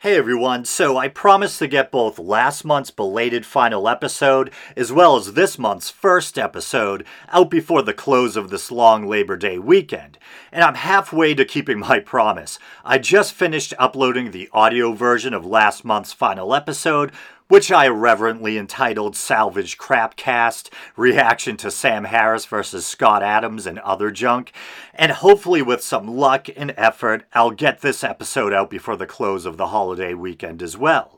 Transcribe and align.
Hey 0.00 0.16
everyone, 0.16 0.64
so 0.64 0.96
I 0.96 1.08
promised 1.08 1.58
to 1.58 1.66
get 1.66 1.90
both 1.90 2.20
last 2.20 2.64
month's 2.64 2.92
belated 2.92 3.44
final 3.44 3.88
episode 3.88 4.52
as 4.76 4.92
well 4.92 5.16
as 5.16 5.32
this 5.32 5.58
month's 5.58 5.90
first 5.90 6.38
episode 6.38 7.04
out 7.30 7.50
before 7.50 7.82
the 7.82 7.92
close 7.92 8.36
of 8.36 8.48
this 8.48 8.70
long 8.70 9.08
Labor 9.08 9.36
Day 9.36 9.58
weekend, 9.58 10.16
and 10.52 10.62
I'm 10.62 10.76
halfway 10.76 11.34
to 11.34 11.44
keeping 11.44 11.78
my 11.80 11.98
promise. 11.98 12.60
I 12.84 12.98
just 12.98 13.32
finished 13.32 13.74
uploading 13.76 14.30
the 14.30 14.48
audio 14.52 14.92
version 14.92 15.34
of 15.34 15.44
last 15.44 15.84
month's 15.84 16.12
final 16.12 16.54
episode, 16.54 17.10
which 17.48 17.72
I 17.72 17.88
reverently 17.88 18.58
entitled 18.58 19.16
Salvage 19.16 19.78
Crapcast 19.78 20.70
Reaction 20.96 21.56
to 21.58 21.70
Sam 21.70 22.04
Harris 22.04 22.44
versus 22.44 22.86
Scott 22.86 23.22
Adams 23.22 23.66
and 23.66 23.78
Other 23.80 24.10
Junk. 24.10 24.52
And 24.94 25.12
hopefully, 25.12 25.62
with 25.62 25.82
some 25.82 26.06
luck 26.06 26.48
and 26.56 26.74
effort, 26.76 27.24
I'll 27.32 27.50
get 27.50 27.80
this 27.80 28.04
episode 28.04 28.52
out 28.52 28.70
before 28.70 28.96
the 28.96 29.06
close 29.06 29.46
of 29.46 29.56
the 29.56 29.68
holiday 29.68 30.14
weekend 30.14 30.62
as 30.62 30.76
well. 30.76 31.17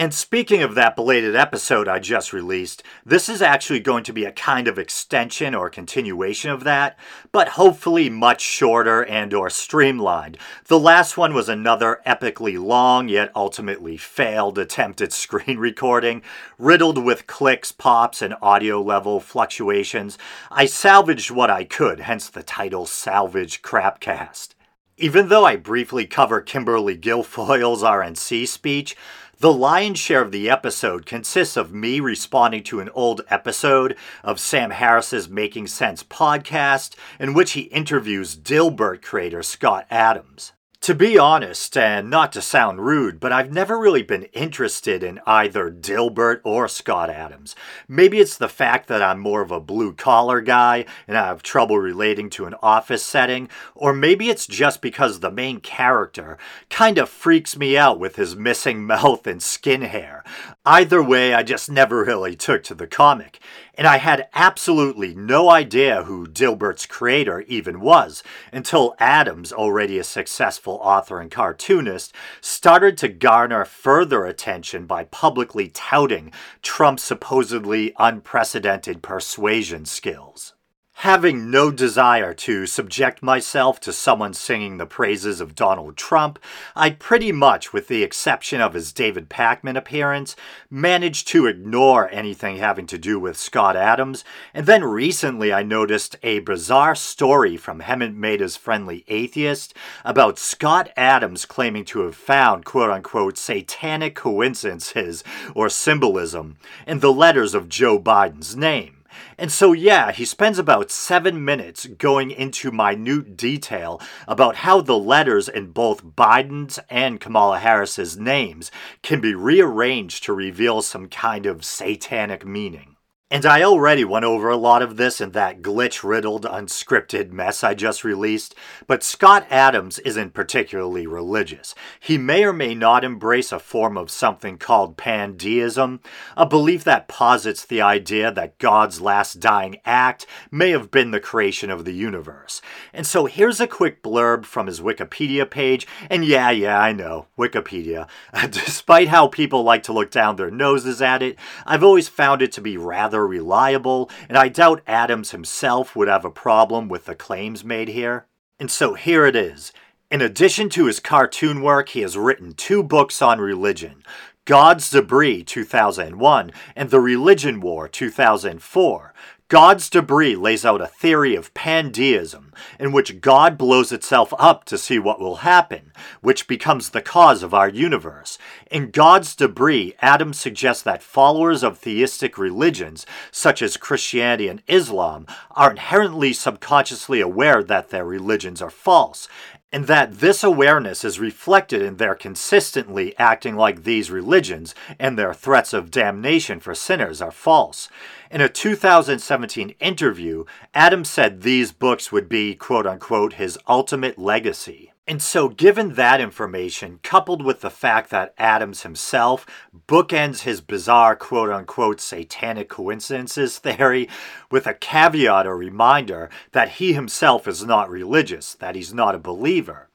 And 0.00 0.14
speaking 0.14 0.62
of 0.62 0.74
that 0.76 0.96
belated 0.96 1.36
episode 1.36 1.86
I 1.86 1.98
just 1.98 2.32
released, 2.32 2.82
this 3.04 3.28
is 3.28 3.42
actually 3.42 3.80
going 3.80 4.02
to 4.04 4.14
be 4.14 4.24
a 4.24 4.32
kind 4.32 4.66
of 4.66 4.78
extension 4.78 5.54
or 5.54 5.68
continuation 5.68 6.50
of 6.50 6.64
that, 6.64 6.98
but 7.32 7.48
hopefully 7.48 8.08
much 8.08 8.40
shorter 8.40 9.04
and 9.04 9.34
or 9.34 9.50
streamlined. 9.50 10.38
The 10.68 10.78
last 10.78 11.18
one 11.18 11.34
was 11.34 11.50
another 11.50 12.00
epically 12.06 12.58
long 12.58 13.10
yet 13.10 13.30
ultimately 13.36 13.98
failed 13.98 14.56
attempt 14.56 15.02
at 15.02 15.12
screen 15.12 15.58
recording, 15.58 16.22
riddled 16.58 17.04
with 17.04 17.26
clicks, 17.26 17.70
pops, 17.70 18.22
and 18.22 18.34
audio 18.40 18.80
level 18.80 19.20
fluctuations. 19.20 20.16
I 20.50 20.64
salvaged 20.64 21.30
what 21.30 21.50
I 21.50 21.64
could, 21.64 22.00
hence 22.00 22.30
the 22.30 22.42
title 22.42 22.86
Salvage 22.86 23.60
Crapcast. 23.60 24.54
Even 24.96 25.28
though 25.28 25.44
I 25.44 25.56
briefly 25.56 26.06
cover 26.06 26.40
Kimberly 26.40 26.96
Guilfoyle's 26.96 27.82
RNC 27.82 28.48
speech, 28.48 28.96
the 29.40 29.52
lion's 29.52 29.98
share 29.98 30.20
of 30.20 30.32
the 30.32 30.50
episode 30.50 31.06
consists 31.06 31.56
of 31.56 31.72
me 31.72 31.98
responding 31.98 32.62
to 32.62 32.78
an 32.78 32.90
old 32.90 33.22
episode 33.30 33.96
of 34.22 34.38
Sam 34.38 34.70
Harris's 34.70 35.30
Making 35.30 35.66
Sense 35.66 36.02
podcast, 36.02 36.94
in 37.18 37.32
which 37.32 37.52
he 37.52 37.62
interviews 37.62 38.36
Dilbert 38.36 39.00
creator 39.00 39.42
Scott 39.42 39.86
Adams. 39.90 40.52
To 40.84 40.94
be 40.94 41.18
honest, 41.18 41.76
and 41.76 42.08
not 42.08 42.32
to 42.32 42.40
sound 42.40 42.80
rude, 42.80 43.20
but 43.20 43.32
I've 43.32 43.52
never 43.52 43.78
really 43.78 44.02
been 44.02 44.22
interested 44.32 45.02
in 45.02 45.20
either 45.26 45.70
Dilbert 45.70 46.40
or 46.42 46.68
Scott 46.68 47.10
Adams. 47.10 47.54
Maybe 47.86 48.18
it's 48.18 48.38
the 48.38 48.48
fact 48.48 48.88
that 48.88 49.02
I'm 49.02 49.20
more 49.20 49.42
of 49.42 49.50
a 49.50 49.60
blue 49.60 49.92
collar 49.92 50.40
guy 50.40 50.86
and 51.06 51.18
I 51.18 51.26
have 51.26 51.42
trouble 51.42 51.78
relating 51.78 52.30
to 52.30 52.46
an 52.46 52.54
office 52.62 53.02
setting, 53.02 53.50
or 53.74 53.92
maybe 53.92 54.30
it's 54.30 54.46
just 54.46 54.80
because 54.80 55.20
the 55.20 55.30
main 55.30 55.60
character 55.60 56.38
kind 56.70 56.96
of 56.96 57.10
freaks 57.10 57.58
me 57.58 57.76
out 57.76 57.98
with 57.98 58.16
his 58.16 58.34
missing 58.34 58.82
mouth 58.86 59.26
and 59.26 59.42
skin 59.42 59.82
hair. 59.82 60.24
Either 60.64 61.02
way, 61.02 61.34
I 61.34 61.42
just 61.42 61.70
never 61.70 62.04
really 62.04 62.36
took 62.36 62.62
to 62.64 62.74
the 62.74 62.86
comic 62.86 63.38
and 63.80 63.86
I 63.86 63.96
had 63.96 64.28
absolutely 64.34 65.14
no 65.14 65.48
idea 65.48 66.02
who 66.02 66.26
Dilbert's 66.26 66.84
creator 66.84 67.40
even 67.48 67.80
was 67.80 68.22
until 68.52 68.94
Adams, 68.98 69.54
already 69.54 69.98
a 69.98 70.04
successful 70.04 70.69
author 70.78 71.20
and 71.20 71.30
cartoonist, 71.30 72.12
started 72.40 72.96
to 72.98 73.08
garner 73.08 73.64
further 73.64 74.24
attention 74.24 74.86
by 74.86 75.04
publicly 75.04 75.68
touting 75.68 76.32
Trump's 76.62 77.02
supposedly 77.02 77.92
unprecedented 77.98 79.02
persuasion 79.02 79.84
skills. 79.84 80.54
Having 81.00 81.50
no 81.50 81.70
desire 81.70 82.34
to 82.34 82.66
subject 82.66 83.22
myself 83.22 83.80
to 83.80 83.90
someone 83.90 84.34
singing 84.34 84.76
the 84.76 84.84
praises 84.84 85.40
of 85.40 85.54
Donald 85.54 85.96
Trump, 85.96 86.38
I 86.76 86.90
pretty 86.90 87.32
much, 87.32 87.72
with 87.72 87.88
the 87.88 88.02
exception 88.02 88.60
of 88.60 88.74
his 88.74 88.92
David 88.92 89.30
Pakman 89.30 89.78
appearance, 89.78 90.36
managed 90.68 91.26
to 91.28 91.46
ignore 91.46 92.10
anything 92.10 92.58
having 92.58 92.86
to 92.88 92.98
do 92.98 93.18
with 93.18 93.38
Scott 93.38 93.76
Adams. 93.76 94.26
And 94.52 94.66
then 94.66 94.84
recently 94.84 95.54
I 95.54 95.62
noticed 95.62 96.16
a 96.22 96.40
bizarre 96.40 96.94
story 96.94 97.56
from 97.56 97.80
Hemant 97.80 98.14
Mehta's 98.14 98.58
Friendly 98.58 99.06
Atheist 99.08 99.72
about 100.04 100.38
Scott 100.38 100.90
Adams 100.98 101.46
claiming 101.46 101.86
to 101.86 102.00
have 102.00 102.14
found 102.14 102.66
quote 102.66 102.90
unquote 102.90 103.38
satanic 103.38 104.14
coincidences 104.14 105.24
or 105.54 105.70
symbolism 105.70 106.58
in 106.86 107.00
the 107.00 107.10
letters 107.10 107.54
of 107.54 107.70
Joe 107.70 107.98
Biden's 107.98 108.54
name. 108.54 108.99
And 109.40 109.50
so, 109.50 109.72
yeah, 109.72 110.12
he 110.12 110.26
spends 110.26 110.58
about 110.58 110.90
seven 110.90 111.42
minutes 111.42 111.86
going 111.86 112.30
into 112.30 112.70
minute 112.70 113.22
detail 113.22 113.98
about 114.28 114.56
how 114.56 114.82
the 114.82 114.98
letters 114.98 115.48
in 115.48 115.72
both 115.72 116.04
Biden's 116.04 116.78
and 116.90 117.18
Kamala 117.18 117.58
Harris's 117.58 118.18
names 118.18 118.70
can 119.02 119.18
be 119.18 119.34
rearranged 119.34 120.24
to 120.24 120.34
reveal 120.34 120.82
some 120.82 121.08
kind 121.08 121.46
of 121.46 121.64
satanic 121.64 122.44
meaning. 122.44 122.89
And 123.32 123.46
I 123.46 123.62
already 123.62 124.04
went 124.04 124.24
over 124.24 124.50
a 124.50 124.56
lot 124.56 124.82
of 124.82 124.96
this 124.96 125.20
in 125.20 125.30
that 125.30 125.62
glitch 125.62 126.02
riddled, 126.02 126.44
unscripted 126.44 127.30
mess 127.30 127.62
I 127.62 127.74
just 127.74 128.02
released, 128.02 128.56
but 128.88 129.04
Scott 129.04 129.46
Adams 129.48 130.00
isn't 130.00 130.34
particularly 130.34 131.06
religious. 131.06 131.72
He 132.00 132.18
may 132.18 132.42
or 132.42 132.52
may 132.52 132.74
not 132.74 133.04
embrace 133.04 133.52
a 133.52 133.60
form 133.60 133.96
of 133.96 134.10
something 134.10 134.58
called 134.58 134.96
pandeism, 134.96 136.00
a 136.36 136.44
belief 136.44 136.82
that 136.82 137.06
posits 137.06 137.64
the 137.64 137.80
idea 137.80 138.32
that 138.32 138.58
God's 138.58 139.00
last 139.00 139.38
dying 139.38 139.76
act 139.84 140.26
may 140.50 140.70
have 140.70 140.90
been 140.90 141.12
the 141.12 141.20
creation 141.20 141.70
of 141.70 141.84
the 141.84 141.94
universe. 141.94 142.60
And 142.92 143.06
so 143.06 143.26
here's 143.26 143.60
a 143.60 143.68
quick 143.68 144.02
blurb 144.02 144.44
from 144.44 144.66
his 144.66 144.80
Wikipedia 144.80 145.48
page, 145.48 145.86
and 146.10 146.24
yeah, 146.24 146.50
yeah, 146.50 146.80
I 146.80 146.90
know, 146.92 147.26
Wikipedia. 147.38 148.08
Despite 148.50 149.06
how 149.06 149.28
people 149.28 149.62
like 149.62 149.84
to 149.84 149.92
look 149.92 150.10
down 150.10 150.34
their 150.34 150.50
noses 150.50 151.00
at 151.00 151.22
it, 151.22 151.38
I've 151.64 151.84
always 151.84 152.08
found 152.08 152.42
it 152.42 152.50
to 152.52 152.60
be 152.60 152.76
rather 152.76 153.19
reliable, 153.26 154.10
and 154.28 154.36
I 154.36 154.48
doubt 154.48 154.82
Adams 154.86 155.30
himself 155.30 155.94
would 155.96 156.08
have 156.08 156.24
a 156.24 156.30
problem 156.30 156.88
with 156.88 157.06
the 157.06 157.14
claims 157.14 157.64
made 157.64 157.88
here. 157.88 158.26
And 158.58 158.70
so 158.70 158.94
here 158.94 159.26
it 159.26 159.36
is. 159.36 159.72
In 160.10 160.20
addition 160.20 160.68
to 160.70 160.86
his 160.86 160.98
cartoon 160.98 161.62
work, 161.62 161.90
he 161.90 162.00
has 162.00 162.18
written 162.18 162.52
two 162.52 162.82
books 162.82 163.22
on 163.22 163.40
religion 163.40 164.02
God's 164.44 164.90
Debris 164.90 165.44
2001 165.44 166.50
and 166.74 166.90
The 166.90 167.00
Religion 167.00 167.60
War 167.60 167.86
2004, 167.86 169.14
God's 169.50 169.90
debris 169.90 170.36
lays 170.36 170.64
out 170.64 170.80
a 170.80 170.86
theory 170.86 171.34
of 171.34 171.52
pandeism, 171.54 172.52
in 172.78 172.92
which 172.92 173.20
God 173.20 173.58
blows 173.58 173.90
itself 173.90 174.32
up 174.38 174.64
to 174.66 174.78
see 174.78 174.96
what 174.96 175.18
will 175.18 175.38
happen, 175.38 175.92
which 176.20 176.46
becomes 176.46 176.90
the 176.90 177.02
cause 177.02 177.42
of 177.42 177.52
our 177.52 177.68
universe. 177.68 178.38
In 178.70 178.92
God's 178.92 179.34
debris, 179.34 179.96
Adam 180.00 180.32
suggests 180.34 180.84
that 180.84 181.02
followers 181.02 181.64
of 181.64 181.78
theistic 181.78 182.38
religions, 182.38 183.04
such 183.32 183.60
as 183.60 183.76
Christianity 183.76 184.46
and 184.46 184.62
Islam, 184.68 185.26
are 185.50 185.72
inherently 185.72 186.32
subconsciously 186.32 187.20
aware 187.20 187.64
that 187.64 187.88
their 187.88 188.04
religions 188.04 188.62
are 188.62 188.70
false, 188.70 189.26
and 189.72 189.86
that 189.86 190.18
this 190.18 190.42
awareness 190.42 191.04
is 191.04 191.20
reflected 191.20 191.80
in 191.82 191.96
their 191.96 192.14
consistently 192.14 193.16
acting 193.18 193.56
like 193.56 193.84
these 193.84 194.10
religions 194.10 194.74
and 194.98 195.16
their 195.16 195.32
threats 195.32 195.72
of 195.72 195.90
damnation 195.90 196.58
for 196.58 196.74
sinners 196.74 197.22
are 197.22 197.30
false. 197.30 197.88
In 198.30 198.40
a 198.40 198.48
2017 198.48 199.74
interview, 199.80 200.44
Adams 200.74 201.08
said 201.08 201.42
these 201.42 201.72
books 201.72 202.10
would 202.10 202.28
be, 202.28 202.54
quote 202.54 202.86
unquote, 202.86 203.34
his 203.34 203.58
ultimate 203.68 204.18
legacy. 204.18 204.89
And 205.10 205.20
so, 205.20 205.48
given 205.48 205.94
that 205.94 206.20
information, 206.20 207.00
coupled 207.02 207.44
with 207.44 207.62
the 207.62 207.68
fact 207.68 208.10
that 208.10 208.32
Adams 208.38 208.84
himself 208.84 209.44
bookends 209.88 210.42
his 210.42 210.60
bizarre 210.60 211.16
quote 211.16 211.50
unquote 211.50 212.00
satanic 212.00 212.68
coincidences 212.68 213.58
theory 213.58 214.08
with 214.52 214.68
a 214.68 214.74
caveat 214.74 215.48
or 215.48 215.56
reminder 215.56 216.30
that 216.52 216.78
he 216.78 216.92
himself 216.92 217.48
is 217.48 217.64
not 217.64 217.90
religious, 217.90 218.54
that 218.54 218.76
he's 218.76 218.94
not 218.94 219.16
a 219.16 219.18
believer, 219.18 219.88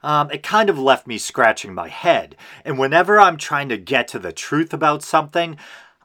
um, 0.00 0.30
it 0.30 0.44
kind 0.44 0.70
of 0.70 0.78
left 0.78 1.08
me 1.08 1.18
scratching 1.18 1.74
my 1.74 1.88
head. 1.88 2.36
And 2.64 2.78
whenever 2.78 3.18
I'm 3.18 3.38
trying 3.38 3.68
to 3.70 3.76
get 3.76 4.06
to 4.08 4.20
the 4.20 4.32
truth 4.32 4.72
about 4.72 5.02
something, 5.02 5.56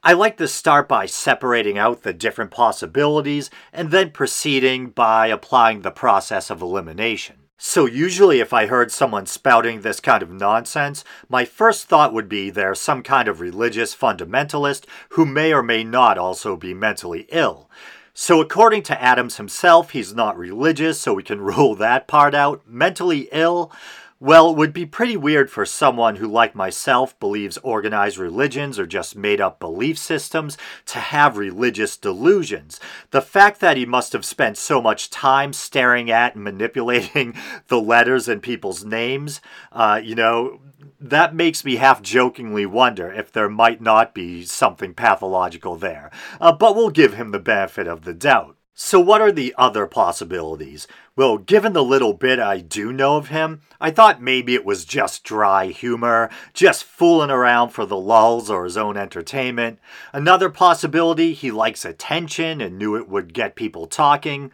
I 0.01 0.13
like 0.13 0.37
to 0.37 0.47
start 0.47 0.89
by 0.89 1.05
separating 1.05 1.77
out 1.77 2.01
the 2.01 2.11
different 2.11 2.49
possibilities 2.49 3.51
and 3.71 3.91
then 3.91 4.09
proceeding 4.09 4.89
by 4.89 5.27
applying 5.27 5.83
the 5.83 5.91
process 5.91 6.49
of 6.49 6.63
elimination. 6.63 7.36
So, 7.59 7.87
usually, 7.87 8.39
if 8.39 8.53
I 8.53 8.67
heard 8.67 8.91
someone 8.91 9.25
spouting 9.25 9.81
this 9.81 9.99
kind 9.99 10.21
of 10.21 10.29
nonsense, 10.29 11.03
my 11.27 11.43
first 11.43 11.87
thought 11.87 12.13
would 12.13 12.29
be 12.29 12.51
they're 12.51 12.75
some 12.75 13.01
kind 13.01 13.27
of 13.27 13.41
religious 13.41 13.95
fundamentalist 13.95 14.85
who 15.09 15.25
may 15.25 15.51
or 15.51 15.63
may 15.63 15.83
not 15.83 16.19
also 16.19 16.55
be 16.55 16.75
mentally 16.75 17.25
ill. 17.31 17.67
So, 18.13 18.41
according 18.41 18.83
to 18.83 19.01
Adams 19.01 19.37
himself, 19.37 19.89
he's 19.89 20.13
not 20.13 20.37
religious, 20.37 21.01
so 21.01 21.15
we 21.15 21.23
can 21.23 21.41
rule 21.41 21.73
that 21.75 22.07
part 22.07 22.35
out. 22.35 22.61
Mentally 22.67 23.27
ill? 23.31 23.71
Well, 24.19 24.49
it 24.49 24.57
would 24.57 24.73
be 24.73 24.87
pretty 24.87 25.15
weird 25.15 25.51
for 25.51 25.63
someone 25.63 26.15
who, 26.15 26.27
like 26.27 26.55
myself, 26.55 27.17
believes 27.19 27.59
organized 27.59 28.17
religions 28.17 28.79
are 28.79 28.87
just 28.87 29.15
made 29.15 29.39
up 29.39 29.59
belief 29.59 29.99
systems 29.99 30.57
to 30.87 30.97
have 30.97 31.37
religious 31.37 31.95
delusions. 31.97 32.79
The 33.11 33.21
fact 33.21 33.59
that 33.59 33.77
he 33.77 33.85
must 33.85 34.13
have 34.13 34.25
spent 34.25 34.57
so 34.57 34.81
much 34.81 35.11
time 35.11 35.53
staring 35.53 36.09
at 36.09 36.33
and 36.33 36.43
manipulating 36.43 37.35
the 37.67 37.79
letters 37.79 38.27
in 38.27 38.41
people's 38.41 38.83
names, 38.83 39.39
uh, 39.71 40.01
you 40.03 40.15
know, 40.15 40.61
that 40.99 41.35
makes 41.35 41.63
me 41.63 41.75
half 41.75 42.01
jokingly 42.01 42.65
wonder 42.65 43.11
if 43.11 43.31
there 43.31 43.49
might 43.49 43.81
not 43.81 44.15
be 44.15 44.43
something 44.43 44.95
pathological 44.95 45.75
there. 45.75 46.09
Uh, 46.41 46.51
but 46.51 46.75
we'll 46.75 46.89
give 46.89 47.13
him 47.13 47.29
the 47.29 47.39
benefit 47.39 47.87
of 47.87 48.03
the 48.03 48.15
doubt. 48.15 48.56
So, 48.79 48.99
what 48.99 49.21
are 49.21 49.31
the 49.31 49.55
other 49.57 49.87
possibilities? 49.87 50.87
Well, 51.15 51.39
given 51.39 51.73
the 51.73 51.83
little 51.83 52.13
bit 52.13 52.37
I 52.37 52.59
do 52.59 52.93
know 52.93 53.17
of 53.17 53.29
him, 53.29 53.61
I 53.81 53.89
thought 53.89 54.21
maybe 54.21 54.53
it 54.53 54.63
was 54.63 54.85
just 54.85 55.23
dry 55.23 55.69
humor, 55.69 56.29
just 56.53 56.83
fooling 56.83 57.31
around 57.31 57.69
for 57.69 57.87
the 57.87 57.97
lulz 57.97 58.51
or 58.51 58.65
his 58.65 58.77
own 58.77 58.95
entertainment. 58.95 59.79
Another 60.13 60.51
possibility, 60.51 61.33
he 61.33 61.49
likes 61.49 61.85
attention 61.85 62.61
and 62.61 62.77
knew 62.77 62.95
it 62.95 63.09
would 63.09 63.33
get 63.33 63.55
people 63.55 63.87
talking. 63.87 64.51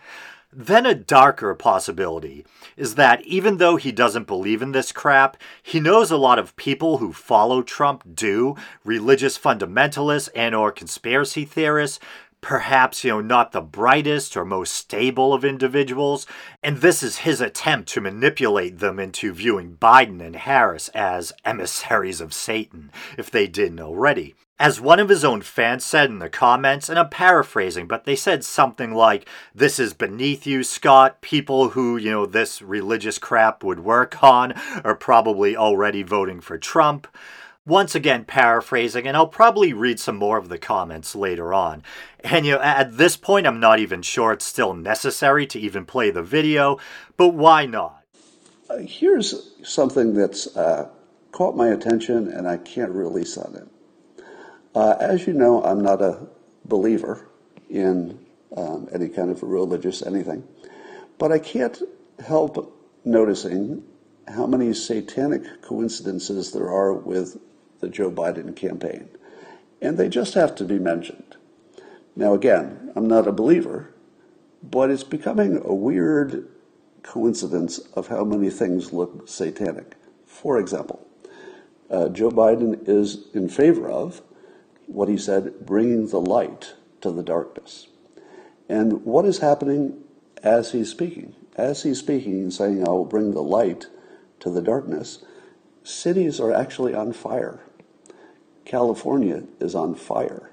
Then 0.54 0.86
a 0.86 0.96
darker 0.96 1.54
possibility 1.54 2.46
is 2.78 2.96
that 2.96 3.22
even 3.26 3.58
though 3.58 3.76
he 3.76 3.92
doesn't 3.92 4.28
believe 4.28 4.62
in 4.62 4.72
this 4.72 4.94
crap, 4.94 5.36
he 5.62 5.81
knows 5.81 6.12
a 6.12 6.18
lot 6.18 6.40
of 6.40 6.56
people 6.56 7.00
who 7.00 7.12
follow 7.12 7.62
Trump 7.62 8.04
do, 8.16 8.56
religious 8.86 9.38
fundamentalists 9.38 10.30
and 10.34 10.56
or 10.56 10.72
conspiracy 10.72 11.44
theorists 11.44 12.00
perhaps, 12.44 13.04
you 13.04 13.10
know, 13.10 13.22
not 13.22 13.54
the 13.54 13.62
brightest 13.62 14.38
or 14.38 14.45
most 14.45 14.75
stable 14.75 15.34
of 15.34 15.44
individuals, 15.44 16.28
and 16.62 16.78
this 16.78 17.01
is 17.01 17.19
his 17.19 17.42
attempt 17.42 17.90
to 17.90 18.01
manipulate 18.01 18.78
them 18.78 19.00
into 19.00 19.34
viewing 19.34 19.78
Biden 19.78 20.22
and 20.22 20.36
Harris 20.36 20.90
as 20.90 21.34
emissaries 21.44 22.22
of 22.22 22.34
Satan, 22.34 22.92
if 23.18 23.31
they 23.31 23.48
didn't 23.48 23.80
already. 23.80 24.36
As 24.60 24.80
one 24.80 25.00
of 25.00 25.10
his 25.10 25.25
own 25.25 25.42
fans 25.42 25.84
said 25.84 26.10
in 26.10 26.19
the 26.19 26.30
comments, 26.30 26.88
and 26.88 27.00
I'm 27.00 27.10
paraphrasing, 27.10 27.88
but 27.88 28.04
they 28.04 28.16
said 28.16 28.44
something 28.44 28.94
like, 28.94 29.28
This 29.56 29.80
is 29.80 29.94
beneath 29.94 30.45
you, 30.45 30.63
Scott. 30.63 31.22
People 31.22 31.69
who, 31.69 31.98
you 31.98 32.12
know, 32.12 32.25
this 32.25 32.62
religious 32.62 33.18
crap 33.18 33.63
would 33.63 33.80
work 33.80 34.22
on 34.22 34.54
are 34.84 34.95
probably 34.95 35.57
already 35.57 36.04
voting 36.04 36.40
for 36.40 36.57
Trump. 36.57 37.07
Once 37.65 37.95
again, 37.95 38.25
paraphrasing, 38.25 39.07
and 39.07 39.15
I'll 39.15 39.25
probably 39.25 39.71
read 39.71 39.98
some 39.98 40.18
more 40.18 40.38
of 40.38 40.50
the 40.50 40.57
comments 40.57 41.15
later 41.15 41.54
on. 41.54 41.81
And 42.21 42.45
you 42.45 42.54
know, 42.54 42.62
at 42.62 42.98
this 42.98 43.15
point, 43.15 43.48
I'm 43.48 43.62
not 43.62 43.80
even 43.80 44.01
sure 44.01 44.33
it's 44.33 44.44
still 44.44 44.74
necessary 44.74 45.48
to 45.48 45.60
even 45.60 45.86
play 45.86 46.12
the 46.12 46.21
video, 46.21 46.77
but 47.15 47.30
why 47.30 47.65
not? 47.65 48.04
Uh, 48.69 48.80
here's 48.80 49.54
something 49.63 50.13
that's 50.13 50.57
uh, 50.57 50.89
caught 51.31 51.56
my 51.56 51.69
attention, 51.69 52.27
and 52.27 52.50
I 52.50 52.57
can't 52.57 52.92
release 52.92 53.38
on 53.38 53.56
it. 53.56 54.25
Uh, 54.75 54.98
as 55.00 55.25
you 55.25 55.31
know, 55.31 55.63
I'm 55.63 55.81
not 55.81 56.01
a 56.01 56.19
believer 56.66 57.30
in 57.69 58.19
um, 58.57 58.89
any 58.94 59.07
kind 59.07 59.31
of 59.31 59.42
religious 59.42 60.01
anything, 60.01 60.45
but 61.18 61.31
I 61.31 61.39
can't 61.39 61.81
help 62.25 62.77
noticing 63.06 63.83
how 64.27 64.48
many 64.48 64.74
satanic 64.74 65.62
coincidences 65.62 66.51
there 66.51 66.69
are 66.69 66.92
with 66.92 67.38
the 67.83 67.89
Joe 67.89 68.09
Biden 68.09 68.56
campaign. 68.56 69.09
And 69.81 69.97
they 69.97 70.07
just 70.07 70.35
have 70.35 70.56
to 70.56 70.63
be 70.63 70.80
mentioned. 70.80 71.35
Now, 72.15 72.33
again, 72.33 72.91
I'm 72.95 73.07
not 73.07 73.27
a 73.27 73.33
believer, 73.33 73.94
but 74.63 74.89
it's 74.89 75.03
becoming 75.03 75.62
a 75.65 75.74
weird 75.74 76.47
coincidence 77.01 77.80
of 77.94 78.07
how 78.07 78.24
many 78.24 78.50
things 78.50 78.94
look 78.94 79.27
satanic. 79.27 79.95
For 80.25 80.57
example, 80.57 81.06
uh, 81.89 82.07
Joe 82.07 82.31
Biden 82.31 82.88
is 82.88 83.27
in 83.33 83.50
favor 83.50 83.91
of 83.91 84.21
what 84.88 85.09
he 85.09 85.18
said, 85.18 85.65
bringing 85.65 86.07
the 86.07 86.21
light 86.21 86.75
to 87.01 87.12
the 87.12 87.24
darkness. 87.24 87.88
And 88.69 89.03
what 89.03 89.25
is 89.25 89.39
happening 89.39 90.01
as 90.41 90.71
he's 90.71 90.89
speaking? 90.89 91.35
As 91.57 91.83
he's 91.83 92.00
speaking 92.00 92.39
and 92.39 92.53
saying, 92.53 92.88
I 92.88 92.91
will 92.91 93.06
bring 93.06 93.31
the 93.31 93.44
light 93.44 93.88
to 94.39 94.50
the 94.50 94.62
darkness, 94.62 95.25
cities 95.83 96.39
are 96.39 96.53
actually 96.53 96.94
on 96.94 97.12
fire. 97.12 97.59
California 98.65 99.44
is 99.60 99.75
on 99.75 99.95
fire. 99.95 100.51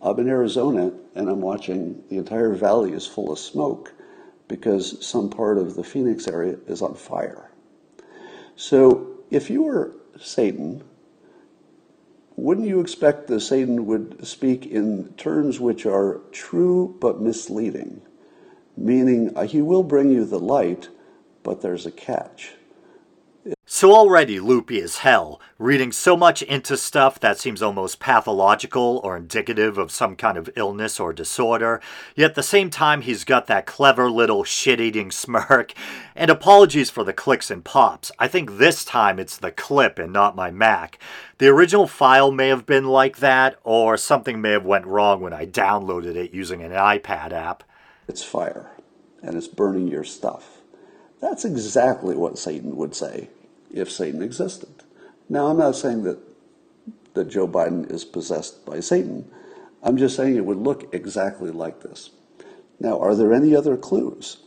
I'm 0.00 0.18
in 0.18 0.28
Arizona 0.28 0.92
and 1.14 1.28
I'm 1.28 1.40
watching 1.40 2.02
the 2.08 2.16
entire 2.16 2.54
valley 2.54 2.92
is 2.92 3.06
full 3.06 3.32
of 3.32 3.38
smoke 3.38 3.92
because 4.48 5.04
some 5.04 5.30
part 5.30 5.58
of 5.58 5.76
the 5.76 5.84
Phoenix 5.84 6.26
area 6.26 6.56
is 6.66 6.82
on 6.82 6.94
fire. 6.94 7.50
So 8.56 9.18
if 9.30 9.50
you 9.50 9.62
were 9.62 9.92
Satan, 10.18 10.82
wouldn't 12.36 12.66
you 12.66 12.80
expect 12.80 13.26
that 13.26 13.40
Satan 13.40 13.86
would 13.86 14.26
speak 14.26 14.66
in 14.66 15.12
terms 15.14 15.60
which 15.60 15.84
are 15.84 16.20
true 16.32 16.96
but 17.00 17.20
misleading? 17.20 18.02
Meaning, 18.76 19.36
uh, 19.36 19.46
he 19.46 19.60
will 19.60 19.82
bring 19.82 20.10
you 20.10 20.24
the 20.24 20.38
light, 20.38 20.88
but 21.42 21.60
there's 21.60 21.84
a 21.84 21.90
catch. 21.90 22.52
So 23.80 23.94
already 23.94 24.40
loopy 24.40 24.78
as 24.82 24.98
hell, 24.98 25.40
reading 25.58 25.90
so 25.90 26.14
much 26.14 26.42
into 26.42 26.76
stuff 26.76 27.18
that 27.20 27.38
seems 27.38 27.62
almost 27.62 27.98
pathological 27.98 29.00
or 29.02 29.16
indicative 29.16 29.78
of 29.78 29.90
some 29.90 30.16
kind 30.16 30.36
of 30.36 30.50
illness 30.54 31.00
or 31.00 31.14
disorder, 31.14 31.80
yet 32.14 32.32
at 32.32 32.34
the 32.34 32.42
same 32.42 32.68
time 32.68 33.00
he's 33.00 33.24
got 33.24 33.46
that 33.46 33.64
clever 33.64 34.10
little 34.10 34.44
shit-eating 34.44 35.10
smirk, 35.10 35.72
and 36.14 36.30
apologies 36.30 36.90
for 36.90 37.04
the 37.04 37.14
clicks 37.14 37.50
and 37.50 37.64
pops. 37.64 38.12
I 38.18 38.28
think 38.28 38.58
this 38.58 38.84
time 38.84 39.18
it's 39.18 39.38
the 39.38 39.50
clip 39.50 39.98
and 39.98 40.12
not 40.12 40.36
my 40.36 40.50
Mac. 40.50 40.98
The 41.38 41.48
original 41.48 41.86
file 41.86 42.30
may 42.30 42.48
have 42.48 42.66
been 42.66 42.84
like 42.84 43.16
that, 43.20 43.58
or 43.64 43.96
something 43.96 44.42
may 44.42 44.50
have 44.50 44.66
went 44.66 44.84
wrong 44.84 45.22
when 45.22 45.32
I 45.32 45.46
downloaded 45.46 46.16
it 46.16 46.34
using 46.34 46.62
an 46.62 46.72
iPad 46.72 47.32
app. 47.32 47.62
It's 48.06 48.22
fire, 48.22 48.72
and 49.22 49.38
it's 49.38 49.48
burning 49.48 49.88
your 49.88 50.04
stuff. 50.04 50.58
That's 51.22 51.46
exactly 51.46 52.14
what 52.14 52.38
Satan 52.38 52.76
would 52.76 52.94
say 52.94 53.30
if 53.72 53.90
Satan 53.90 54.22
existed. 54.22 54.84
Now, 55.28 55.46
I'm 55.46 55.58
not 55.58 55.76
saying 55.76 56.02
that, 56.04 56.18
that 57.14 57.28
Joe 57.28 57.46
Biden 57.46 57.90
is 57.90 58.04
possessed 58.04 58.66
by 58.66 58.80
Satan. 58.80 59.30
I'm 59.82 59.96
just 59.96 60.16
saying 60.16 60.36
it 60.36 60.44
would 60.44 60.58
look 60.58 60.92
exactly 60.92 61.50
like 61.50 61.80
this. 61.80 62.10
Now, 62.78 62.98
are 63.00 63.14
there 63.14 63.32
any 63.32 63.54
other 63.54 63.76
clues? 63.76 64.38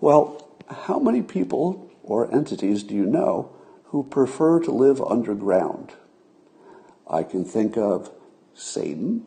Well, 0.00 0.58
how 0.68 0.98
many 0.98 1.22
people 1.22 1.90
or 2.02 2.32
entities 2.34 2.82
do 2.82 2.94
you 2.94 3.06
know 3.06 3.54
who 3.84 4.04
prefer 4.04 4.60
to 4.60 4.70
live 4.70 5.00
underground? 5.02 5.92
I 7.08 7.22
can 7.22 7.44
think 7.44 7.76
of 7.76 8.10
Satan 8.54 9.26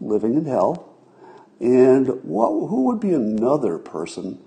living 0.00 0.34
in 0.34 0.46
hell, 0.46 0.94
and 1.60 2.22
what, 2.22 2.48
who 2.68 2.84
would 2.84 3.00
be 3.00 3.12
another 3.12 3.78
person 3.78 4.40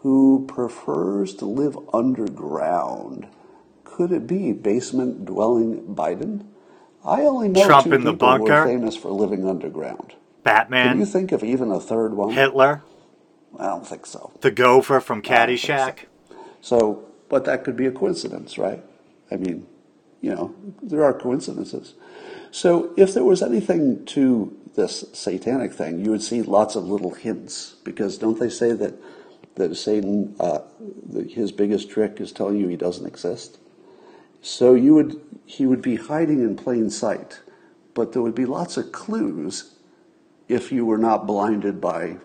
who 0.00 0.44
prefers 0.46 1.34
to 1.36 1.46
live 1.46 1.78
underground? 1.94 3.28
Could 3.92 4.10
it 4.10 4.26
be 4.26 4.52
basement 4.52 5.26
dwelling 5.26 5.94
Biden? 5.94 6.46
I 7.04 7.22
only 7.22 7.48
know 7.48 7.66
Trump 7.66 7.84
two 7.84 7.92
in 7.92 8.04
the 8.04 8.12
people 8.12 8.32
who 8.32 8.38
bunker? 8.38 8.52
are 8.54 8.66
famous 8.66 8.96
for 8.96 9.10
living 9.10 9.46
underground. 9.46 10.14
Batman? 10.42 10.88
Can 10.88 11.00
you 11.00 11.06
think 11.06 11.30
of 11.30 11.44
even 11.44 11.70
a 11.70 11.78
third 11.78 12.14
one? 12.14 12.32
Hitler? 12.32 12.82
I 13.58 13.66
don't 13.66 13.86
think 13.86 14.06
so. 14.06 14.32
The 14.40 14.50
gopher 14.50 14.98
from 15.00 15.20
Caddyshack? 15.20 16.06
So, 16.62 17.04
but 17.28 17.44
that 17.44 17.64
could 17.64 17.76
be 17.76 17.84
a 17.84 17.92
coincidence, 17.92 18.56
right? 18.56 18.82
I 19.30 19.36
mean, 19.36 19.66
you 20.22 20.34
know, 20.34 20.54
there 20.82 21.04
are 21.04 21.12
coincidences. 21.12 21.92
So, 22.50 22.94
if 22.96 23.12
there 23.12 23.24
was 23.24 23.42
anything 23.42 24.06
to 24.06 24.56
this 24.74 25.04
satanic 25.12 25.74
thing, 25.74 26.02
you 26.02 26.10
would 26.10 26.22
see 26.22 26.40
lots 26.40 26.76
of 26.76 26.84
little 26.88 27.12
hints 27.12 27.76
because 27.84 28.16
don't 28.16 28.40
they 28.40 28.48
say 28.48 28.72
that 28.72 28.94
that 29.56 29.76
Satan, 29.76 30.34
uh, 30.40 30.60
the, 30.80 31.24
his 31.24 31.52
biggest 31.52 31.90
trick 31.90 32.22
is 32.22 32.32
telling 32.32 32.56
you 32.56 32.68
he 32.68 32.76
doesn't 32.76 33.06
exist? 33.06 33.58
So 34.42 34.74
you 34.74 34.94
would 34.94 35.20
he 35.46 35.66
would 35.66 35.80
be 35.80 35.96
hiding 35.96 36.40
in 36.40 36.56
plain 36.56 36.90
sight, 36.90 37.40
but 37.94 38.12
there 38.12 38.22
would 38.22 38.34
be 38.34 38.44
lots 38.44 38.76
of 38.76 38.92
clues 38.92 39.76
if 40.48 40.72
you 40.72 40.84
were 40.84 40.98
not 40.98 41.26
blinded 41.26 41.80
by 41.80 42.16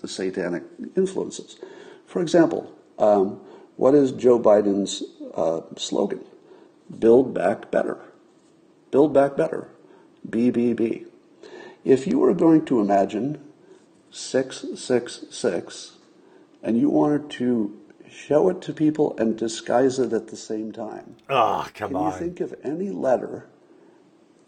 the 0.00 0.08
satanic 0.08 0.62
influences. 0.96 1.58
For 2.06 2.20
example, 2.20 2.72
um, 2.98 3.40
what 3.76 3.94
is 3.94 4.12
Joe 4.12 4.38
Biden's 4.38 5.02
uh, 5.34 5.62
slogan? 5.76 6.24
Build 6.98 7.32
back 7.32 7.70
better. 7.70 7.98
Build 8.90 9.14
back 9.14 9.36
better. 9.36 9.68
BBB. 10.28 11.06
If 11.84 12.06
you 12.06 12.18
were 12.18 12.34
going 12.34 12.66
to 12.66 12.80
imagine 12.80 13.40
666 14.10 15.92
and 16.62 16.78
you 16.78 16.90
wanted 16.90 17.30
to 17.30 17.79
show 18.10 18.48
it 18.48 18.60
to 18.62 18.72
people 18.72 19.16
and 19.18 19.36
disguise 19.38 19.98
it 19.98 20.12
at 20.12 20.28
the 20.28 20.36
same 20.36 20.72
time, 20.72 21.16
Oh, 21.28 21.66
come 21.74 21.88
can 21.90 21.96
on. 21.96 22.12
you 22.12 22.18
think 22.18 22.40
of 22.40 22.54
any 22.64 22.90
letter 22.90 23.46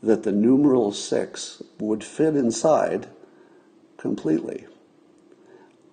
that 0.02 0.23
the 0.25 0.33
numeral 0.33 0.92
6 0.92 1.62
would 1.78 2.02
fit 2.02 2.37
inside 2.37 3.09
completely? 3.97 4.66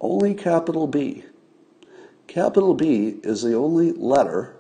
Only 0.02 0.34
capital 0.34 0.88
B. 0.88 1.24
Capital 2.28 2.74
B 2.74 3.20
is 3.24 3.42
the 3.44 3.54
only 3.56 3.92
letter 3.92 4.56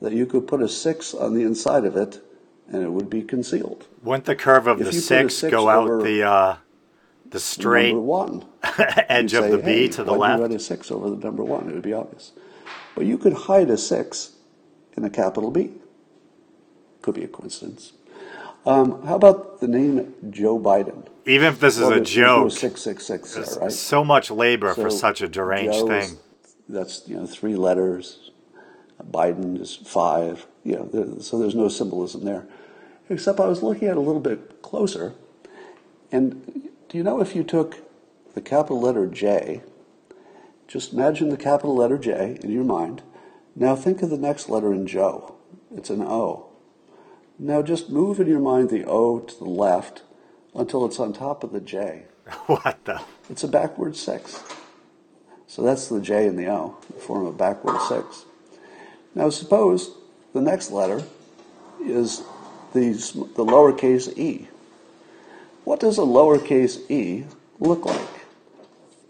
that 0.00 0.12
you 0.12 0.26
could 0.26 0.46
put 0.46 0.62
a 0.62 0.68
six 0.68 1.14
on 1.14 1.34
the 1.34 1.42
inside 1.42 1.84
of 1.84 1.96
it 1.96 2.20
and 2.68 2.82
it 2.82 2.90
would 2.90 3.08
be 3.08 3.22
concealed. 3.22 3.86
Wouldn't 4.02 4.26
the 4.26 4.36
curve 4.36 4.66
of 4.66 4.80
If 4.80 4.88
the 4.88 4.92
you 4.94 5.00
put 5.00 5.04
a 5.04 5.30
six, 5.30 5.34
six 5.34 5.50
go 5.50 5.68
out 5.68 5.84
over 5.88 6.02
the 6.02 6.22
uh, 6.22 6.56
the 7.30 7.40
straight 7.40 7.88
Number 7.92 8.02
one. 8.02 8.44
edge 9.08 9.34
of 9.34 9.44
say, 9.44 9.50
the 9.50 9.58
B 9.58 9.62
"Hey, 9.64 9.88
to 9.88 10.04
the 10.04 10.12
left? 10.12 10.50
You 10.50 10.56
a 10.56 10.60
six 10.60 10.90
over 10.90 11.10
the 11.10 11.16
number 11.16 11.44
one. 11.44 11.68
It 11.68 11.74
would 11.74 11.82
be 11.82 11.92
obvious. 11.92 12.32
But 12.94 13.06
you 13.06 13.18
could 13.18 13.32
hide 13.32 13.70
a 13.70 13.76
six 13.78 14.36
in 14.96 15.04
a 15.04 15.10
capital 15.10 15.50
B. 15.50 15.72
Could 17.02 17.14
be 17.14 17.24
a 17.24 17.28
coincidence. 17.28 17.92
Um, 18.64 19.02
how 19.04 19.14
about 19.16 19.60
the 19.60 19.68
name 19.68 20.14
Joe 20.30 20.58
Biden? 20.58 21.06
Even 21.24 21.48
if 21.48 21.60
this 21.60 21.76
is 21.76 21.82
Well, 21.82 21.92
a 21.92 21.94
there's 21.96 22.10
joke, 22.10 22.50
666 22.52 23.34
there, 23.54 23.62
right? 23.62 23.72
so 23.72 24.04
much 24.04 24.30
labor 24.30 24.74
for 24.74 24.90
such 24.90 25.20
a 25.22 25.28
deranged 25.28 25.72
Joe 25.74 25.90
is- 25.92 26.08
thing. 26.10 26.18
That's, 26.68 27.06
you 27.06 27.16
know, 27.16 27.26
three 27.26 27.54
letters. 27.54 28.32
Biden 29.10 29.60
is 29.60 29.76
five. 29.76 30.46
You 30.64 30.76
know, 30.76 30.88
there, 30.92 31.20
so 31.22 31.38
there's 31.38 31.54
no 31.54 31.68
symbolism 31.68 32.24
there. 32.24 32.48
Except 33.08 33.38
I 33.38 33.46
was 33.46 33.62
looking 33.62 33.86
at 33.86 33.92
it 33.92 33.98
a 33.98 34.00
little 34.00 34.20
bit 34.20 34.62
closer. 34.62 35.14
And 36.10 36.65
do 36.88 36.98
you 36.98 37.04
know 37.04 37.20
if 37.20 37.34
you 37.34 37.42
took 37.42 37.78
the 38.34 38.40
capital 38.40 38.80
letter 38.80 39.06
J, 39.06 39.62
just 40.68 40.92
imagine 40.92 41.30
the 41.30 41.36
capital 41.36 41.74
letter 41.74 41.98
J 41.98 42.38
in 42.42 42.50
your 42.50 42.64
mind. 42.64 43.02
Now 43.54 43.74
think 43.74 44.02
of 44.02 44.10
the 44.10 44.18
next 44.18 44.48
letter 44.48 44.72
in 44.72 44.86
Joe. 44.86 45.34
It's 45.74 45.90
an 45.90 46.02
O. 46.02 46.46
Now 47.38 47.62
just 47.62 47.90
move 47.90 48.20
in 48.20 48.26
your 48.26 48.40
mind 48.40 48.70
the 48.70 48.84
O 48.84 49.20
to 49.20 49.38
the 49.38 49.44
left 49.44 50.02
until 50.54 50.84
it's 50.86 50.98
on 50.98 51.12
top 51.12 51.42
of 51.44 51.52
the 51.52 51.60
J. 51.60 52.04
What 52.46 52.84
the? 52.84 53.02
It's 53.30 53.44
a 53.44 53.48
backward 53.48 53.96
six. 53.96 54.42
So 55.46 55.62
that's 55.62 55.88
the 55.88 56.00
J 56.00 56.26
and 56.26 56.38
the 56.38 56.48
O, 56.48 56.76
the 56.92 57.00
form 57.00 57.26
of 57.26 57.38
backward 57.38 57.80
six. 57.82 58.24
Now 59.14 59.30
suppose 59.30 59.90
the 60.34 60.40
next 60.40 60.70
letter 60.70 61.02
is 61.80 62.22
the, 62.74 62.92
the 62.92 63.44
lowercase 63.44 64.16
e. 64.18 64.48
What 65.66 65.80
does 65.80 65.98
a 65.98 66.02
lowercase 66.02 66.88
e 66.88 67.24
look 67.58 67.84
like 67.84 68.08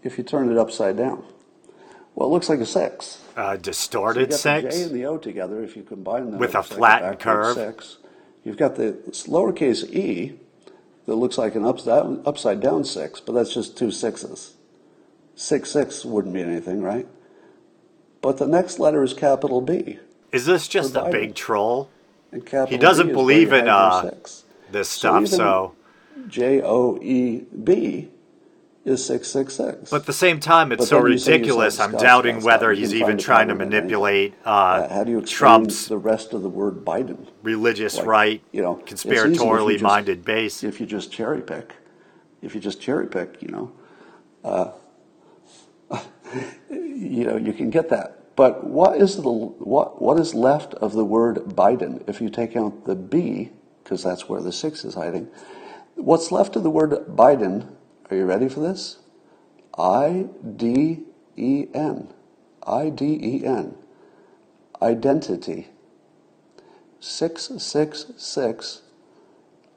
if 0.01 0.17
you 0.17 0.23
turn 0.23 0.51
it 0.51 0.57
upside 0.57 0.97
down? 0.97 1.23
Well, 2.15 2.29
it 2.29 2.31
looks 2.31 2.49
like 2.49 2.59
a 2.59 2.65
six. 2.65 3.21
Uh, 3.37 3.51
You 3.51 3.57
distorted 3.59 4.31
the 4.31 4.37
six? 4.37 4.75
J 4.75 4.81
and 4.81 4.95
the 4.95 5.05
O 5.05 5.19
together. 5.19 5.63
If 5.63 5.77
you 5.77 5.83
combine 5.83 6.31
them 6.31 6.39
With 6.39 6.55
a 6.55 6.63
flattened 6.63 7.19
curve. 7.19 7.53
Six. 7.55 7.97
You've 8.43 8.57
got 8.57 8.75
the 8.75 8.93
lowercase 9.27 9.83
e 9.93 10.39
that 11.05 11.13
looks 11.15 11.37
like 11.37 11.53
an 11.53 11.63
upside 11.63 12.25
upside 12.25 12.59
down 12.59 12.83
six, 12.85 13.19
but 13.19 13.33
that's 13.33 13.53
just 13.53 13.77
two 13.77 13.91
sixes. 13.91 14.55
Six 15.35 15.69
six 15.69 16.03
wouldn't 16.03 16.33
mean 16.33 16.49
anything, 16.49 16.81
right? 16.81 17.07
But 18.19 18.39
the 18.39 18.47
next 18.47 18.79
letter 18.79 19.03
is 19.03 19.13
capital 19.13 19.61
B. 19.61 19.99
Is 20.31 20.47
this 20.47 20.67
just 20.67 20.95
a 20.95 21.07
big 21.11 21.35
troll? 21.35 21.91
He 22.67 22.77
doesn't 22.79 23.13
believe 23.13 23.53
in, 23.53 23.69
uh. 23.69 24.09
This 24.71 24.89
So 24.89 24.97
stuff, 24.97 25.15
even- 25.21 25.27
so. 25.27 25.73
J 26.27 26.61
O 26.63 26.97
E 27.01 27.45
B 27.63 28.09
is 28.85 29.05
six 29.05 29.27
six 29.27 29.55
six. 29.55 29.89
But 29.91 30.01
at 30.01 30.05
the 30.05 30.13
same 30.13 30.39
time, 30.39 30.71
it's 30.71 30.87
so 30.87 30.99
ridiculous. 30.99 31.79
I'm 31.79 31.91
Scott, 31.91 32.01
doubting 32.01 32.39
Scott, 32.39 32.45
whether 32.45 32.71
he's 32.73 32.93
even 32.93 33.17
trying 33.17 33.49
to 33.49 33.53
pattern 33.55 33.67
in 33.67 33.73
it. 33.73 33.75
manipulate 33.81 34.33
uh, 34.45 34.49
Uh, 34.49 34.93
how 34.93 35.03
do 35.03 35.11
you 35.11 35.19
explain 35.19 35.37
Trump's 35.37 35.87
the 35.87 35.97
rest 35.97 36.33
of 36.33 36.41
the 36.41 36.49
word 36.49 36.85
Biden? 36.85 37.27
religious 37.43 37.97
like, 37.97 38.07
right, 38.07 38.43
you 38.51 38.61
know, 38.61 38.73
if 38.79 38.89
you 38.89 38.95
conspiratorially 38.95 39.73
just- 39.73 39.83
minded 39.83 40.23
base. 40.25 40.63
if 40.63 40.79
you 40.79 40.85
just 40.85 41.11
cherry 41.11 41.41
pick, 41.41 41.73
if 42.41 42.55
you 42.55 42.61
just 42.61 42.81
cherry 42.81 43.07
pick, 43.07 43.41
you 43.41 43.49
know, 43.49 43.71
uh, 44.43 44.71
you 46.69 47.25
know, 47.25 47.37
you 47.37 47.53
can 47.53 47.69
get 47.69 47.89
that. 47.89 48.35
But 48.35 48.63
what 48.65 48.97
is 48.97 49.15
the 49.15 49.23
what 49.31 50.01
what 50.01 50.19
is 50.19 50.33
left 50.35 50.73
of 50.75 50.93
the 50.93 51.03
word 51.05 51.37
Biden 51.37 52.07
if 52.07 52.21
you 52.21 52.29
take 52.29 52.55
out 52.55 52.85
the 52.85 52.95
B 52.95 53.51
because 53.83 54.03
that's 54.03 54.29
where 54.29 54.41
the 54.41 54.51
six 54.51 54.85
is 54.85 54.93
hiding? 54.93 55.27
What's 55.97 56.31
left 56.31 56.55
of 56.55 56.63
the 56.63 56.69
word 56.69 56.91
Biden? 56.91 57.67
Are 58.09 58.15
you 58.15 58.25
ready 58.25 58.47
for 58.47 58.59
this? 58.59 58.99
I 59.77 60.27
D 60.55 61.01
E 61.35 61.65
N. 61.73 62.13
I 62.65 62.89
D 62.89 63.19
E 63.21 63.45
N. 63.45 63.75
Identity. 64.81 65.69
666 66.99 68.81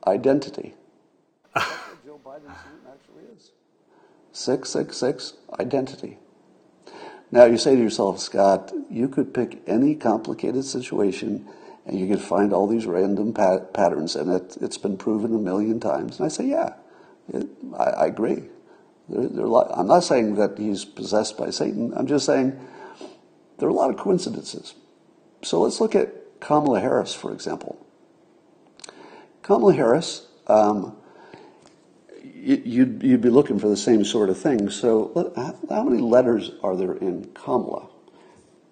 identity. 0.07 0.75
Joe 1.57 2.21
Biden's 2.25 2.59
actually 2.87 3.25
is. 3.35 3.51
666 4.33 5.35
identity. 5.59 6.19
Now 7.31 7.47
you 7.47 7.57
say 7.57 7.77
to 7.77 7.83
yourself, 7.83 8.21
Scott, 8.21 8.73
you 8.91 9.09
could 9.09 9.33
pick 9.33 9.63
any 9.67 9.95
complicated 9.95 10.65
situation 10.65 11.49
and 11.87 11.99
you 11.99 12.07
can 12.07 12.19
find 12.19 12.53
all 12.53 12.67
these 12.67 12.87
random 12.87 13.33
pat- 13.33 13.73
patterns 13.73 14.17
and 14.17 14.31
it. 14.31 14.57
It's 14.61 14.79
been 14.79 14.97
proven 14.97 15.35
a 15.35 15.39
million 15.39 15.81
times. 15.81 16.19
And 16.19 16.27
I 16.27 16.29
say, 16.29 16.47
yeah, 16.47 16.75
it, 17.33 17.47
I, 17.79 17.85
I 17.85 18.07
agree. 18.07 18.45
There, 19.09 19.29
there 19.29 19.47
lot, 19.47 19.71
I'm 19.75 19.87
not 19.87 20.05
saying 20.05 20.37
that 20.37 20.59
he's 20.59 20.85
possessed 20.85 21.37
by 21.37 21.51
Satan. 21.51 21.93
I'm 21.97 22.07
just 22.07 22.27
saying 22.27 22.59
there 23.59 23.69
are 23.69 23.73
a 23.73 23.75
lot 23.75 23.91
of 23.91 23.97
coincidences. 23.97 24.75
So 25.43 25.61
let's 25.61 25.81
look 25.81 25.95
at 25.95 26.41
Kamala 26.41 26.81
Harris, 26.81 27.15
for 27.15 27.33
example. 27.33 27.85
Kamala 29.43 29.75
Harris, 29.75 30.27
um, 30.47 30.97
you'd, 32.23 33.03
you'd 33.03 33.21
be 33.21 33.31
looking 33.31 33.59
for 33.59 33.69
the 33.69 33.77
same 33.77 34.05
sort 34.05 34.31
of 34.31 34.39
thing. 34.39 34.71
So, 34.71 35.33
how 35.69 35.83
many 35.83 36.01
letters 36.01 36.53
are 36.63 36.77
there 36.77 36.95
in 36.95 37.25
Kamala? 37.35 37.90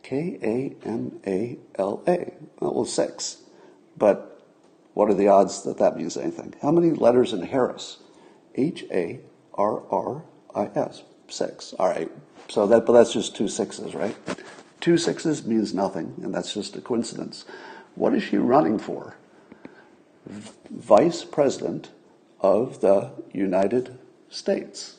K 0.08 0.38
A 0.42 0.88
M 0.88 1.20
A 1.26 1.58
L 1.74 2.02
A. 2.08 2.32
Well, 2.60 2.86
six. 2.86 3.42
But 3.98 4.42
what 4.94 5.10
are 5.10 5.14
the 5.14 5.28
odds 5.28 5.64
that 5.64 5.76
that 5.78 5.98
means 5.98 6.16
anything? 6.16 6.54
How 6.62 6.70
many 6.70 6.92
letters 6.92 7.34
in 7.34 7.42
Harris? 7.42 7.98
H 8.54 8.86
A 8.90 9.20
R 9.52 9.82
R 9.90 10.24
I 10.54 10.70
S. 10.74 11.02
Six. 11.28 11.74
All 11.74 11.88
right. 11.88 12.10
So 12.48 12.66
that, 12.68 12.86
but 12.86 12.94
that's 12.94 13.12
just 13.12 13.36
two 13.36 13.48
sixes, 13.48 13.94
right? 13.94 14.16
Two 14.80 14.96
sixes 14.96 15.46
means 15.46 15.74
nothing, 15.74 16.14
and 16.22 16.32
that's 16.34 16.54
just 16.54 16.74
a 16.76 16.80
coincidence. 16.80 17.44
What 17.94 18.14
is 18.14 18.22
she 18.22 18.38
running 18.38 18.78
for? 18.78 19.18
Vice 20.70 21.22
President 21.22 21.90
of 22.40 22.80
the 22.80 23.10
United 23.34 23.98
States. 24.30 24.96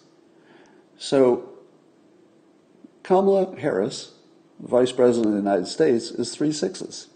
So 1.00 1.50
Kamala 3.02 3.56
Harris, 3.56 4.12
Vice 4.60 4.92
President 4.92 5.28
of 5.28 5.32
the 5.32 5.50
United 5.50 5.68
States, 5.68 6.12
is 6.12 6.36
three 6.36 6.52
sixes. 6.52 7.08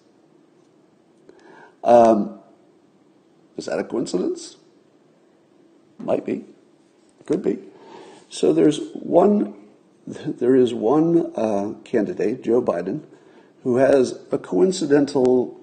Um, 1.83 2.39
is 3.57 3.65
that 3.65 3.79
a 3.79 3.83
coincidence? 3.83 4.57
Might 5.99 6.25
be. 6.25 6.45
Could 7.25 7.43
be. 7.43 7.59
So 8.29 8.53
there's 8.53 8.79
one, 8.93 9.53
there 10.07 10.55
is 10.55 10.73
one 10.73 11.33
uh, 11.35 11.73
candidate, 11.83 12.43
Joe 12.43 12.61
Biden, 12.61 13.03
who 13.63 13.77
has 13.77 14.19
a 14.31 14.37
coincidental 14.37 15.59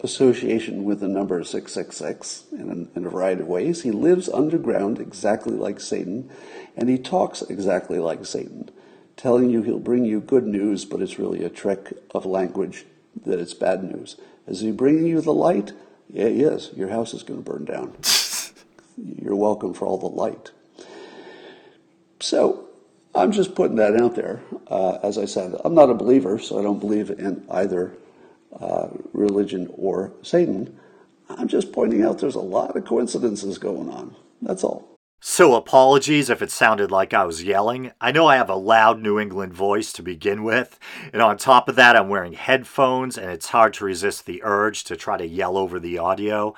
association 0.00 0.84
with 0.84 1.00
the 1.00 1.08
number 1.08 1.42
666 1.42 2.44
in 2.52 2.88
in 2.94 3.06
a 3.06 3.10
variety 3.10 3.42
of 3.42 3.48
ways. 3.48 3.82
He 3.82 3.90
lives 3.90 4.28
underground 4.28 5.00
exactly 5.00 5.54
like 5.54 5.80
Satan, 5.80 6.30
and 6.76 6.88
he 6.88 6.98
talks 6.98 7.42
exactly 7.42 7.98
like 7.98 8.24
Satan, 8.26 8.70
telling 9.16 9.50
you 9.50 9.62
he'll 9.62 9.78
bring 9.78 10.04
you 10.04 10.20
good 10.20 10.46
news, 10.46 10.84
but 10.84 11.00
it's 11.00 11.18
really 11.18 11.44
a 11.44 11.50
trick 11.50 11.92
of 12.14 12.26
language 12.26 12.84
that 13.24 13.40
it's 13.40 13.54
bad 13.54 13.82
news. 13.82 14.16
Is 14.46 14.60
he 14.60 14.70
bringing 14.70 15.06
you 15.06 15.20
the 15.20 15.32
light? 15.32 15.72
Yeah, 16.08 16.28
he 16.28 16.42
is. 16.42 16.70
Your 16.76 16.88
house 16.88 17.14
is 17.14 17.22
going 17.22 17.42
to 17.42 17.50
burn 17.50 17.64
down. 17.64 17.96
You're 18.96 19.36
welcome 19.36 19.74
for 19.74 19.86
all 19.86 19.98
the 19.98 20.06
light. 20.06 20.50
So 22.20 22.68
I'm 23.14 23.32
just 23.32 23.54
putting 23.54 23.76
that 23.76 23.96
out 23.96 24.14
there. 24.14 24.42
Uh, 24.68 24.98
as 25.02 25.18
I 25.18 25.24
said, 25.24 25.54
I'm 25.64 25.74
not 25.74 25.90
a 25.90 25.94
believer, 25.94 26.38
so 26.38 26.58
I 26.58 26.62
don't 26.62 26.80
believe 26.80 27.10
in 27.10 27.44
either 27.50 27.94
uh, 28.60 28.88
religion 29.12 29.68
or 29.76 30.12
Satan. 30.22 30.78
I'm 31.28 31.48
just 31.48 31.72
pointing 31.72 32.02
out 32.04 32.18
there's 32.18 32.34
a 32.34 32.40
lot 32.40 32.76
of 32.76 32.84
coincidences 32.84 33.58
going 33.58 33.90
on. 33.90 34.14
That's 34.40 34.62
all. 34.62 34.95
So, 35.20 35.54
apologies 35.54 36.28
if 36.28 36.42
it 36.42 36.50
sounded 36.50 36.90
like 36.90 37.14
I 37.14 37.24
was 37.24 37.42
yelling. 37.42 37.90
I 38.00 38.12
know 38.12 38.26
I 38.26 38.36
have 38.36 38.50
a 38.50 38.54
loud 38.54 39.00
New 39.00 39.18
England 39.18 39.54
voice 39.54 39.90
to 39.94 40.02
begin 40.02 40.44
with, 40.44 40.78
and 41.10 41.22
on 41.22 41.38
top 41.38 41.70
of 41.70 41.76
that, 41.76 41.96
I'm 41.96 42.10
wearing 42.10 42.34
headphones, 42.34 43.16
and 43.16 43.30
it's 43.30 43.48
hard 43.48 43.72
to 43.74 43.86
resist 43.86 44.26
the 44.26 44.42
urge 44.44 44.84
to 44.84 44.94
try 44.94 45.16
to 45.16 45.26
yell 45.26 45.56
over 45.56 45.80
the 45.80 45.98
audio. 45.98 46.54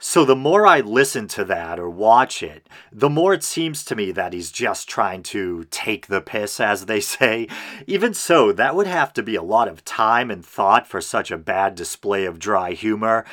So, 0.00 0.24
the 0.24 0.34
more 0.34 0.66
I 0.66 0.80
listen 0.80 1.28
to 1.28 1.44
that 1.44 1.78
or 1.78 1.90
watch 1.90 2.42
it, 2.42 2.66
the 2.90 3.10
more 3.10 3.34
it 3.34 3.44
seems 3.44 3.84
to 3.84 3.94
me 3.94 4.10
that 4.12 4.32
he's 4.32 4.50
just 4.50 4.88
trying 4.88 5.22
to 5.24 5.64
take 5.70 6.06
the 6.06 6.22
piss, 6.22 6.60
as 6.60 6.86
they 6.86 7.00
say. 7.18 7.46
Even 7.86 8.14
so, 8.14 8.52
that 8.52 8.74
would 8.74 8.86
have 8.86 9.12
to 9.14 9.22
be 9.22 9.34
a 9.34 9.42
lot 9.42 9.68
of 9.68 9.84
time 9.84 10.30
and 10.30 10.44
thought 10.44 10.86
for 10.86 11.02
such 11.02 11.30
a 11.30 11.36
bad 11.36 11.74
display 11.74 12.24
of 12.24 12.38
dry 12.38 12.72
humor. 12.72 13.26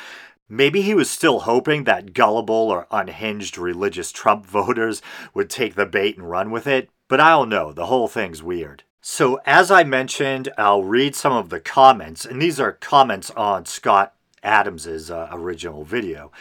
Maybe 0.48 0.82
he 0.82 0.94
was 0.94 1.10
still 1.10 1.40
hoping 1.40 1.84
that 1.84 2.14
gullible 2.14 2.54
or 2.54 2.86
unhinged 2.90 3.58
religious 3.58 4.12
Trump 4.12 4.46
voters 4.46 5.02
would 5.34 5.50
take 5.50 5.74
the 5.74 5.86
bait 5.86 6.16
and 6.16 6.30
run 6.30 6.50
with 6.50 6.66
it, 6.66 6.88
but 7.08 7.20
I 7.20 7.30
don't 7.30 7.48
know, 7.48 7.72
the 7.72 7.86
whole 7.86 8.08
thing's 8.08 8.42
weird. 8.42 8.84
So, 9.00 9.40
as 9.46 9.70
I 9.70 9.84
mentioned, 9.84 10.48
I'll 10.58 10.82
read 10.82 11.14
some 11.14 11.32
of 11.32 11.48
the 11.48 11.60
comments, 11.60 12.24
and 12.24 12.42
these 12.42 12.58
are 12.58 12.72
comments 12.72 13.30
on 13.32 13.64
Scott 13.64 14.14
Adams's 14.42 15.10
uh, 15.10 15.28
original 15.32 15.84
video. 15.84 16.32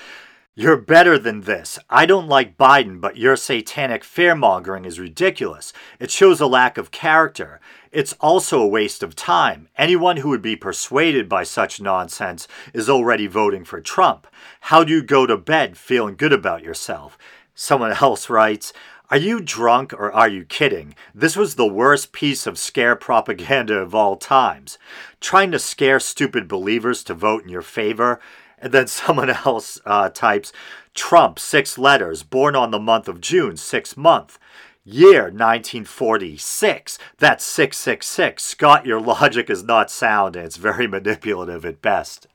You're 0.57 0.77
better 0.77 1.19
than 1.19 1.41
this. 1.41 1.77
I 1.89 2.05
don't 2.05 2.29
like 2.29 2.57
Biden, 2.57 3.01
but 3.01 3.17
your 3.17 3.35
satanic 3.35 4.03
fearmongering 4.03 4.85
is 4.85 5.01
ridiculous. 5.01 5.74
It 6.00 6.12
shows 6.12 6.39
a 6.39 6.47
lack 6.47 6.77
of 6.77 6.91
character. 6.91 7.59
It's 7.91 8.13
also 8.21 8.62
a 8.62 8.67
waste 8.67 9.03
of 9.03 9.17
time. 9.17 9.67
Anyone 9.77 10.15
who 10.15 10.29
would 10.29 10.41
be 10.41 10.55
persuaded 10.55 11.27
by 11.27 11.43
such 11.43 11.81
nonsense 11.81 12.47
is 12.74 12.89
already 12.89 13.27
voting 13.27 13.65
for 13.65 13.81
Trump. 13.81 14.27
How 14.62 14.85
do 14.85 14.93
you 14.93 15.03
go 15.03 15.25
to 15.25 15.35
bed 15.35 15.75
feeling 15.75 16.15
good 16.15 16.31
about 16.31 16.63
yourself? 16.63 17.17
Someone 17.53 17.91
else 18.01 18.29
writes, 18.29 18.71
are 19.12 19.17
you 19.17 19.41
drunk 19.41 19.91
or 19.91 20.09
are 20.13 20.29
you 20.29 20.45
kidding? 20.45 20.95
This 21.13 21.35
was 21.35 21.55
the 21.55 21.67
worst 21.67 22.13
piece 22.13 22.47
of 22.47 22.57
scare 22.57 22.95
propaganda 22.95 23.75
of 23.75 23.93
all 23.93 24.15
times. 24.15 24.77
Trying 25.19 25.51
to 25.51 25.59
scare 25.59 26.00
stupid 26.00 26.47
believers 26.47 27.03
to 27.03 27.13
vote 27.13 27.43
in 27.43 27.50
your 27.50 27.62
favor. 27.62 28.21
And 28.59 28.74
then 28.74 28.88
someone 28.88 29.29
else 29.45 29.79
uh, 29.85 30.09
types 30.09 30.51
Trump, 30.93 31.39
six 31.39 31.77
letters, 31.77 32.24
born 32.24 32.55
on 32.55 32.71
the 32.71 32.79
month 32.79 33.07
of 33.07 33.21
June, 33.21 33.57
six 33.57 33.97
month. 33.97 34.39
Year 34.88 35.24
1946. 35.24 37.00
That's 37.17 37.43
666. 37.43 38.43
Scott, 38.43 38.85
your 38.85 39.01
logic 39.01 39.50
is 39.50 39.63
not 39.63 39.89
sound 39.89 40.35
and 40.35 40.45
it's 40.45 40.57
very 40.57 40.88
manipulative 40.95 41.65
at 41.65 41.81
best. 41.81 42.27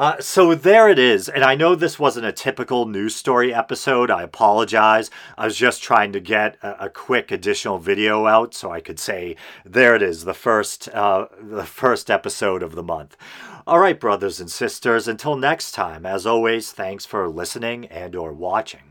Uh, 0.00 0.18
so 0.18 0.54
there 0.54 0.88
it 0.88 0.98
is. 0.98 1.28
And 1.28 1.44
I 1.44 1.54
know 1.54 1.74
this 1.74 1.98
wasn't 1.98 2.24
a 2.24 2.32
typical 2.32 2.86
news 2.86 3.14
story 3.14 3.52
episode. 3.52 4.10
I 4.10 4.22
apologize. 4.22 5.10
I 5.36 5.44
was 5.44 5.58
just 5.58 5.82
trying 5.82 6.14
to 6.14 6.20
get 6.20 6.56
a, 6.62 6.86
a 6.86 6.88
quick 6.88 7.30
additional 7.30 7.76
video 7.76 8.26
out 8.26 8.54
so 8.54 8.72
I 8.72 8.80
could 8.80 8.98
say, 8.98 9.36
there 9.62 9.94
it 9.94 10.00
is, 10.00 10.24
the 10.24 10.32
first, 10.32 10.88
uh, 10.88 11.26
the 11.38 11.66
first 11.66 12.10
episode 12.10 12.62
of 12.62 12.74
the 12.74 12.82
month. 12.82 13.14
All 13.66 13.78
right, 13.78 14.00
brothers 14.00 14.40
and 14.40 14.50
sisters, 14.50 15.06
until 15.06 15.36
next 15.36 15.72
time, 15.72 16.06
as 16.06 16.24
always, 16.24 16.72
thanks 16.72 17.04
for 17.04 17.28
listening 17.28 17.84
and 17.84 18.16
or 18.16 18.32
watching. 18.32 18.89